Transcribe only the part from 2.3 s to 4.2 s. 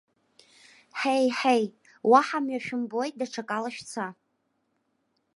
мҩа шәымбои, даҽакала шәца.